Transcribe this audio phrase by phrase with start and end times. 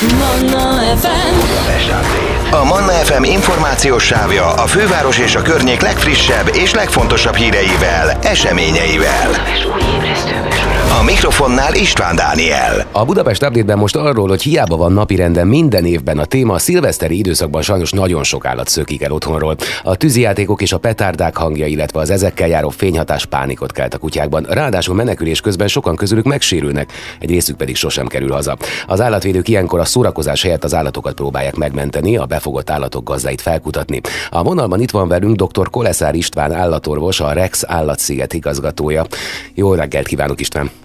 [0.00, 1.34] Manna FM
[2.50, 9.30] A Manna FM információs sávja a főváros és a környék legfrissebb és legfontosabb híreivel, eseményeivel.
[10.98, 12.86] A mikrofonnál István Dániel.
[12.92, 17.18] A Budapest update most arról, hogy hiába van napirenden minden évben a téma, a szilveszteri
[17.18, 19.56] időszakban sajnos nagyon sok állat szökik el otthonról.
[19.82, 24.46] A tűzijátékok és a petárdák hangja, illetve az ezekkel járó fényhatás pánikot kelt a kutyákban.
[24.48, 28.56] Ráadásul menekülés közben sokan közülük megsérülnek, egy részük pedig sosem kerül haza.
[28.86, 34.00] Az állatvédők ilyenkor a szórakozás helyett az állatokat próbálják megmenteni, a befogott állatok gazdáit felkutatni.
[34.30, 35.70] A vonalban itt van velünk dr.
[35.70, 39.04] Koleszár István állatorvos, a Rex állatsziget igazgatója.
[39.54, 40.79] Jó reggelt kívánok István!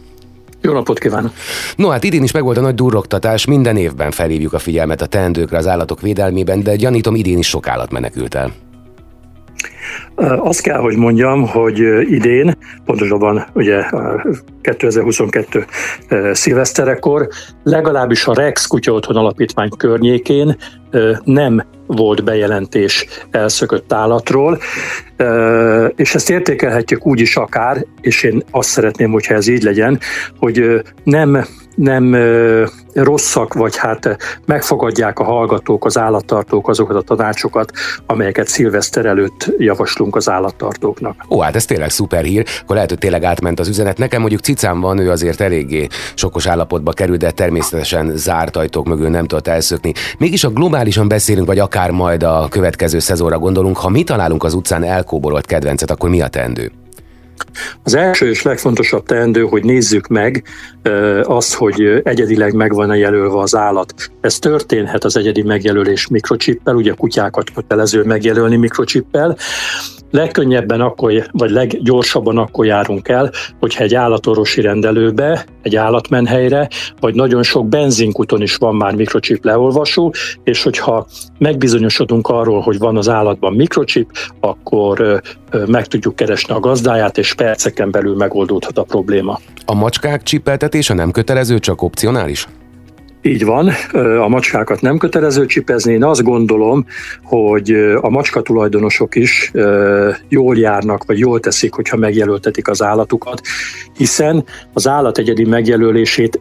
[0.66, 1.32] Jó napot kívánok!
[1.76, 5.58] No hát idén is megvolt a nagy durrogtatás, minden évben felhívjuk a figyelmet a teendőkre
[5.58, 8.52] az állatok védelmében, de gyanítom idén is sok állat menekült el.
[10.38, 11.80] Azt kell, hogy mondjam, hogy
[12.12, 13.84] idén, pontosabban ugye
[14.62, 15.66] 2022
[16.32, 17.28] szilveszterekor,
[17.64, 20.58] legalábbis a Rex Kutya Otthon Alapítvány környékén
[21.24, 24.60] nem volt bejelentés elszökött állatról,
[25.96, 30.00] és ezt értékelhetjük úgy is akár, és én azt szeretném, hogyha ez így legyen,
[30.38, 32.16] hogy nem nem
[33.04, 37.72] rosszak, vagy hát megfogadják a hallgatók, az állattartók azokat a tanácsokat,
[38.06, 41.16] amelyeket szilveszter előtt javaslunk az állattartóknak.
[41.30, 43.98] Ó, hát ez tényleg szuper hír, akkor lehet, hogy tényleg átment az üzenet.
[43.98, 49.10] Nekem mondjuk cicám van, ő azért eléggé sokos állapotba kerül, de természetesen zárt ajtók mögül
[49.10, 49.94] nem tudott elszökni.
[50.18, 54.54] Mégis a globálisan beszélünk, vagy akár majd a következő szezonra gondolunk, ha mi találunk az
[54.54, 56.72] utcán elkóborolt kedvencet, akkor mi a teendő?
[57.84, 60.44] Az első és legfontosabb teendő, hogy nézzük meg
[61.24, 63.94] azt, hogy egyedileg megvan-e jelölve az állat.
[64.22, 69.38] Ez történhet az egyedi megjelölés mikrocsippel, ugye kutyákat kötelező megjelölni mikrocsippel,
[70.16, 77.44] Legkönnyebben akkor, vagy leggyorsabban akkor járunk el, hogyha egy állatorvosi rendelőbe, egy állatmenhelyre, vagy nagyon
[77.44, 80.14] sok benzinkuton is van már mikrocsip leolvasó,
[80.44, 81.08] és hogyha
[81.38, 85.22] megbizonyosodunk arról, hogy van az állatban mikrocsip, akkor
[85.66, 89.40] meg tudjuk keresni a gazdáját, és perceken belül megoldódhat a probléma.
[89.66, 92.48] A macskák csipeltetése nem kötelező, csak opcionális?
[93.26, 93.72] Így van,
[94.22, 95.94] a macskákat nem kötelező csipezni.
[95.94, 96.86] Én azt gondolom,
[97.24, 97.72] hogy
[98.02, 99.52] a macska tulajdonosok is
[100.28, 103.42] jól járnak, vagy jól teszik, hogyha megjelöltetik az állatukat,
[103.98, 104.44] hiszen
[104.74, 106.40] az állat egyedi megjelölését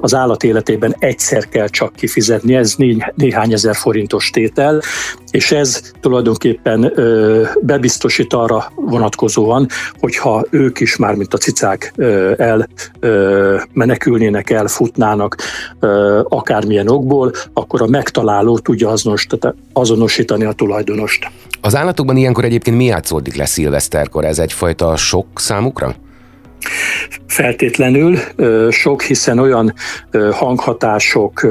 [0.00, 2.74] az állat életében egyszer kell csak kifizetni, ez
[3.14, 4.80] néhány ezer forintos tétel,
[5.30, 6.92] és ez tulajdonképpen
[7.60, 9.66] bebiztosít arra vonatkozóan,
[10.00, 11.92] hogyha ők is már, mint a cicák
[12.36, 12.68] el
[13.72, 15.36] menekülnének, elfutnának,
[16.28, 18.94] akármilyen okból, akkor a megtaláló tudja
[19.72, 21.30] azonosítani a tulajdonost.
[21.60, 24.24] Az állatokban ilyenkor egyébként mi játszódik le szilveszterkor?
[24.24, 25.94] Ez egyfajta sok számukra?
[27.26, 28.16] Feltétlenül
[28.70, 29.74] sok, hiszen olyan
[30.32, 31.46] hanghatások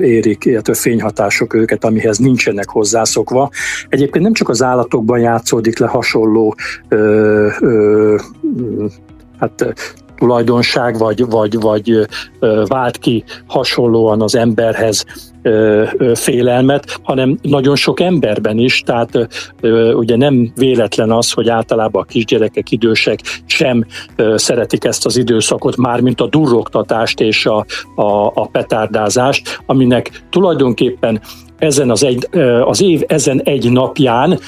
[0.00, 3.50] érik, illetve fényhatások őket, amihez nincsenek hozzászokva.
[3.88, 6.54] Egyébként nem csak az állatokban játszódik le hasonló
[9.38, 9.74] hát
[10.16, 12.06] tulajdonság, vagy, vagy, vagy
[12.66, 15.04] vált ki hasonlóan az emberhez
[16.14, 19.28] félelmet, hanem nagyon sok emberben is, tehát
[19.94, 23.86] ugye nem véletlen az, hogy általában a kisgyerekek, idősek sem
[24.34, 31.20] szeretik ezt az időszakot, mármint a durrogtatást és a, a, a petárdázást, aminek tulajdonképpen
[31.58, 32.28] ezen az, egy,
[32.64, 34.38] az év ezen egy napján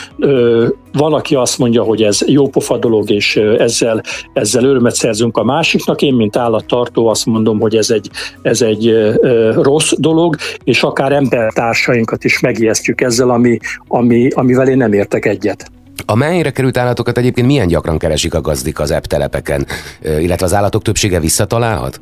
[0.93, 4.03] van, aki azt mondja, hogy ez jópofa dolog, és ezzel,
[4.33, 6.03] ezzel örömet szerzünk a másiknak.
[6.03, 8.11] Én, mint állattartó azt mondom, hogy ez egy,
[8.43, 9.13] ez egy
[9.55, 13.59] rossz dolog, és akár embertársainkat is megijesztjük ezzel, ami,
[13.89, 15.71] ami, amivel én nem értek egyet.
[16.07, 19.67] A mennyire került állatokat egyébként milyen gyakran keresik a gazdik az telepeken,
[20.03, 22.01] illetve az állatok többsége visszatalálhat?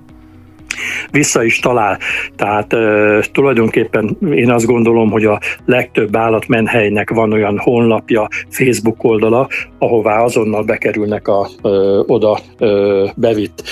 [1.10, 1.98] Vissza is talál.
[2.36, 9.48] Tehát e, tulajdonképpen én azt gondolom, hogy a legtöbb állatmenhelynek van olyan honlapja, Facebook oldala,
[9.78, 11.68] ahová azonnal bekerülnek a e,
[12.06, 12.66] oda e,
[13.16, 13.62] bevitt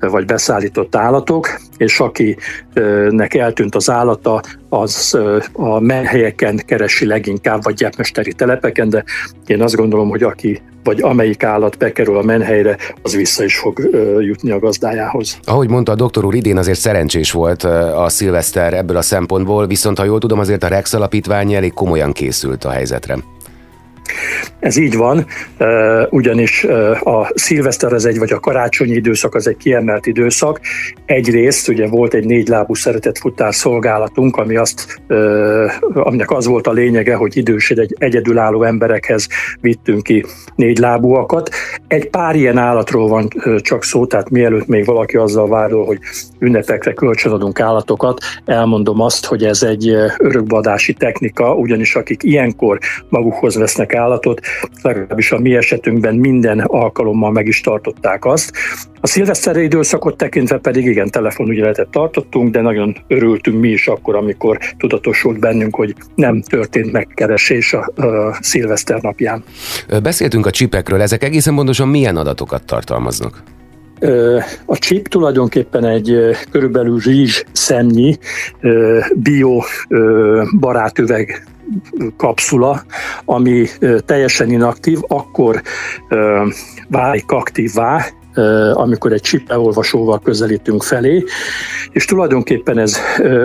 [0.00, 5.18] vagy beszállított állatok, és akinek eltűnt az állata, az
[5.52, 9.04] a menhelyeken keresi leginkább, vagy gyepmesteri telepeken, de
[9.46, 13.90] én azt gondolom, hogy aki vagy amelyik állat bekerül a menhelyre, az vissza is fog
[14.20, 15.38] jutni a gazdájához.
[15.44, 17.62] Ahogy mondta a doktor úr, idén azért szerencsés volt
[17.96, 22.12] a szilveszter ebből a szempontból, viszont ha jól tudom, azért a Rex alapítvány elég komolyan
[22.12, 23.18] készült a helyzetre.
[24.60, 25.26] Ez így van,
[26.10, 26.64] ugyanis
[27.00, 30.60] a szilveszter az egy, vagy a karácsonyi időszak az egy kiemelt időszak.
[31.06, 35.00] Egyrészt ugye volt egy négylábú szeretetfutár szolgálatunk, ami azt,
[35.94, 39.28] aminek az volt a lényege, hogy idős egy egyedülálló emberekhez
[39.60, 40.24] vittünk ki
[40.54, 41.50] négylábúakat.
[41.94, 45.98] Egy pár ilyen állatról van csak szó, tehát mielőtt még valaki azzal vádol, hogy
[46.38, 49.88] ünnepekre kölcsönadunk állatokat, elmondom azt, hogy ez egy
[50.18, 54.40] örökbadási technika, ugyanis akik ilyenkor magukhoz vesznek állatot,
[54.82, 58.52] legalábbis a mi esetünkben minden alkalommal meg is tartották azt.
[59.04, 64.58] A szilveszteri időszakot tekintve pedig igen, telefonügyeletet tartottunk, de nagyon örültünk mi is akkor, amikor
[64.78, 69.44] tudatosult bennünk, hogy nem történt megkeresés a, a szilveszter napján.
[70.02, 73.42] Beszéltünk a csipekről, ezek egészen pontosan milyen adatokat tartalmaznak?
[74.66, 76.16] A chip tulajdonképpen egy
[76.50, 78.18] körülbelül rizs szemnyi
[79.14, 79.62] bio
[80.60, 81.46] barátüveg
[82.16, 82.82] kapszula,
[83.24, 83.66] ami
[84.06, 85.62] teljesen inaktív, akkor
[86.88, 88.04] válik aktívvá,
[88.72, 91.24] amikor egy chip leolvasóval közelítünk felé,
[91.90, 92.96] és tulajdonképpen ez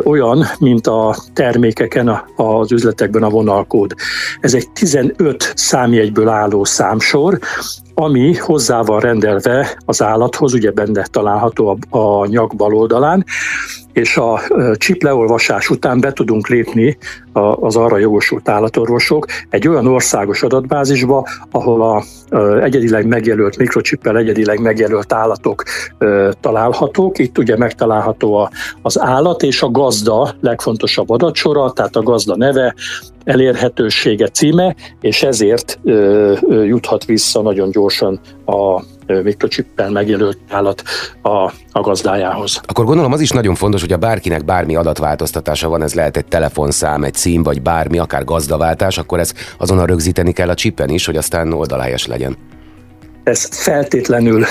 [0.03, 3.93] olyan, mint a termékeken, az üzletekben a vonalkód.
[4.39, 7.39] Ez egy 15 számjegyből álló számsor,
[7.99, 13.25] ami hozzá van rendelve az állathoz, ugye benne található a, a nyak bal oldalán,
[13.93, 14.41] és a
[14.77, 16.97] chip leolvasás után be tudunk lépni
[17.59, 22.03] az arra jogosult állatorvosok egy olyan országos adatbázisba, ahol a
[22.61, 25.63] egyedileg megjelölt mikrochippel egyedileg megjelölt állatok
[26.41, 27.19] találhatók.
[27.19, 28.49] Itt ugye megtalálható
[28.81, 32.75] az állat és a gazda legfontosabb adatsora, tehát a gazda neve,
[33.29, 35.79] elérhetősége címe, és ezért
[36.47, 40.83] juthat vissza nagyon gyorsan a mikrochippel megjelölt állat
[41.21, 42.61] a, a gazdájához.
[42.67, 46.25] Akkor gondolom az is nagyon fontos, hogy a bárkinek bármi adatváltoztatása van, ez lehet egy
[46.25, 51.05] telefonszám, egy cím vagy bármi, akár gazdaváltás, akkor ez azonnal rögzíteni kell a csippen is,
[51.05, 52.37] hogy aztán oldalhelyes legyen.
[53.29, 54.45] Ez feltétlenül,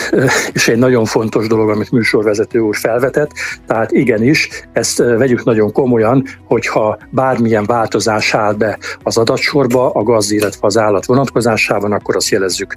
[0.52, 3.30] és egy nagyon fontos dolog, amit műsorvezető úr felvetett,
[3.66, 10.32] tehát igenis, ezt vegyük nagyon komolyan, hogyha bármilyen változás áll be az adatsorba, a gazd,
[10.32, 12.76] illetve az állat vonatkozásában, akkor azt jelezzük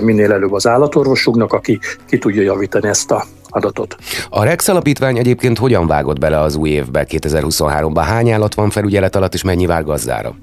[0.00, 3.96] minél előbb az állatorvosunknak, aki ki tudja javítani ezt a adatot.
[4.30, 8.02] A Rex alapítvány egyébként hogyan vágott bele az új évbe 2023-ban?
[8.06, 10.34] Hány állat van felügyelet alatt, és mennyi vár gazdára?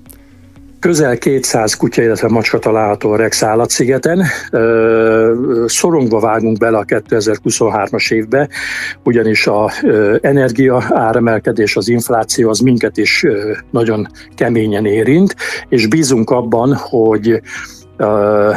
[0.83, 4.23] Közel 200 kutya, illetve macska található a Rex állatszigeten.
[5.65, 8.49] Szorongva vágunk bele a 2023-as évbe,
[9.03, 9.71] ugyanis a
[10.21, 13.25] energia áremelkedés, az infláció az minket is
[13.71, 15.35] nagyon keményen érint,
[15.69, 17.41] és bízunk abban, hogy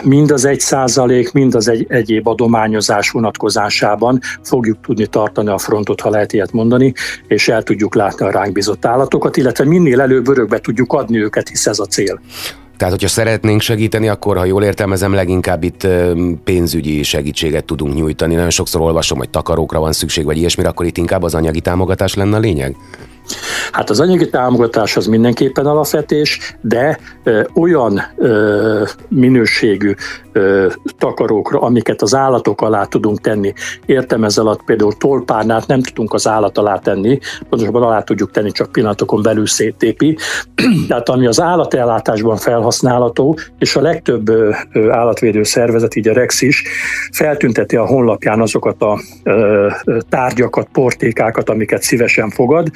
[0.03, 6.01] mind az egy százalék, mind az egy, egyéb adományozás vonatkozásában fogjuk tudni tartani a frontot,
[6.01, 6.93] ha lehet ilyet mondani,
[7.27, 11.49] és el tudjuk látni a ránk bizott állatokat, illetve minél előbb örökbe tudjuk adni őket,
[11.49, 12.21] hisz ez a cél.
[12.77, 15.87] Tehát, hogyha szeretnénk segíteni, akkor, ha jól értelmezem, leginkább itt
[16.45, 18.35] pénzügyi segítséget tudunk nyújtani.
[18.35, 22.15] Nagyon sokszor olvasom, hogy takarókra van szükség, vagy ilyesmire, akkor itt inkább az anyagi támogatás
[22.15, 22.77] lenne a lényeg?
[23.73, 26.99] Hát az anyagi támogatás az mindenképpen alapvetés, de
[27.55, 28.03] olyan
[29.09, 29.95] minőségű
[30.99, 33.53] takarókra, amiket az állatok alá tudunk tenni.
[33.87, 37.19] Értem ez alatt például tolpárnát nem tudunk az állat alá tenni,
[37.49, 40.17] pontosabban alá tudjuk tenni, csak pillanatokon belül széttépi.
[40.89, 44.31] Tehát ami az állatellátásban felhasználható, és a legtöbb
[44.91, 46.63] állatvédő szervezet, így a Rex is,
[47.13, 49.01] feltünteti a honlapján azokat a
[50.09, 52.71] tárgyakat, portékákat, amiket szívesen fogad,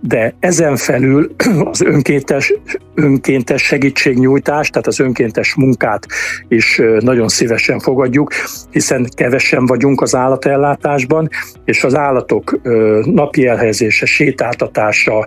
[0.00, 1.34] de ezen felül
[1.70, 2.52] az önkéntes,
[2.94, 6.06] önkéntes segítségnyújtás, tehát az önkéntes munkát
[6.48, 8.32] is nagyon szívesen fogadjuk,
[8.70, 11.28] hiszen kevesen vagyunk az állatellátásban,
[11.64, 12.60] és az állatok
[13.04, 15.26] napi elhelyezése, sétáltatása,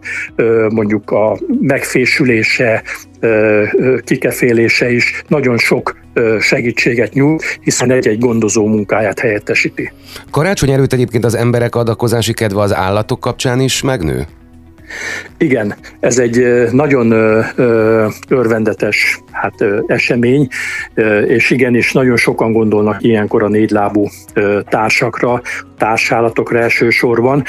[0.69, 2.83] mondjuk a megfésülése,
[4.03, 6.00] kikefélése is nagyon sok
[6.39, 9.91] segítséget nyújt, hiszen egy-egy gondozó munkáját helyettesíti.
[10.31, 14.27] Karácsony előtt egyébként az emberek adakozási kedve az állatok kapcsán is megnő?
[15.37, 17.11] Igen, ez egy nagyon
[18.29, 20.47] örvendetes hát, esemény,
[21.27, 24.07] és igenis nagyon sokan gondolnak ilyenkor a négylábú
[24.69, 25.41] társakra,
[25.77, 27.43] társállatokra elsősorban,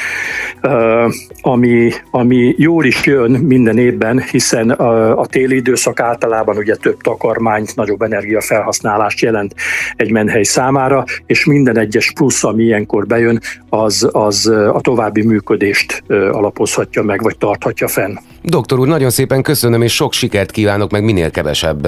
[1.41, 7.01] ami, ami jól is jön minden évben, hiszen a, a téli időszak általában ugye több
[7.01, 9.55] takarmányt, nagyobb energiafelhasználást jelent
[9.95, 16.03] egy menhely számára, és minden egyes plusz, ami ilyenkor bejön, az, az a további működést
[16.07, 18.15] alapozhatja meg, vagy tarthatja fenn.
[18.41, 21.87] Doktor úr, nagyon szépen köszönöm, és sok sikert kívánok, meg minél kevesebb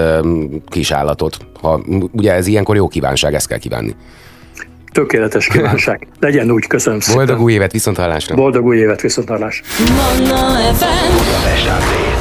[0.67, 1.37] kisállatot.
[1.61, 3.95] Ha, ugye ez ilyenkor jó kívánság, ezt kell kívánni.
[4.91, 6.07] Tökéletes kívánság.
[6.19, 7.25] Legyen úgy, köszönöm szépen.
[7.25, 8.35] Boldog új évet, viszont hallásra.
[8.35, 9.65] Boldog új évet, viszont hallásra.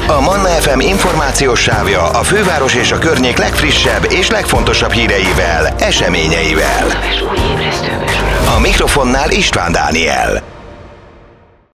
[0.07, 6.87] A Manna FM információs sávja a főváros és a környék legfrissebb és legfontosabb híreivel, eseményeivel.
[8.57, 10.54] A mikrofonnál István Dániel.